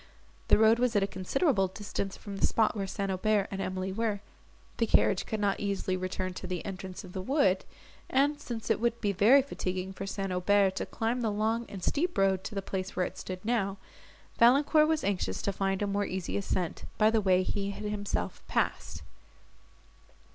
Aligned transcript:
The 0.47 0.57
road 0.57 0.79
was 0.79 0.95
at 0.95 1.03
a 1.03 1.07
considerable 1.07 1.67
distance 1.67 2.17
from 2.17 2.37
the 2.37 2.47
spot 2.47 2.75
where 2.75 2.87
St. 2.87 3.11
Aubert 3.11 3.47
and 3.51 3.61
Emily 3.61 3.91
were; 3.91 4.21
the 4.77 4.87
carriage 4.87 5.27
could 5.27 5.39
not 5.39 5.59
easily 5.59 5.95
return 5.95 6.33
to 6.33 6.47
the 6.47 6.65
entrance 6.65 7.03
of 7.03 7.13
the 7.13 7.21
wood, 7.21 7.63
and, 8.09 8.41
since 8.41 8.71
it 8.71 8.79
would 8.79 8.99
be 8.99 9.11
very 9.11 9.43
fatiguing 9.43 9.93
for 9.93 10.07
St. 10.07 10.31
Aubert 10.33 10.77
to 10.77 10.87
climb 10.87 11.21
the 11.21 11.29
long 11.31 11.67
and 11.69 11.83
steep 11.83 12.17
road 12.17 12.43
to 12.45 12.55
the 12.55 12.63
place 12.63 12.95
where 12.95 13.05
it 13.05 13.13
now 13.43 13.73
stood, 13.77 14.39
Valancourt 14.39 14.87
was 14.87 15.03
anxious 15.03 15.39
to 15.43 15.53
find 15.53 15.83
a 15.83 15.85
more 15.85 16.07
easy 16.07 16.35
ascent, 16.35 16.83
by 16.97 17.11
the 17.11 17.21
way 17.21 17.43
he 17.43 17.69
had 17.69 17.83
himself 17.83 18.41
passed. 18.47 19.03